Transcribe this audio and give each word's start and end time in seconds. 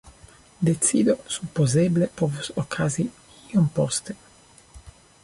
Decido 0.67 1.15
supozeble 1.35 2.07
povus 2.21 2.49
okazi 2.63 3.07
iom 3.11 3.69
poste. 3.77 4.17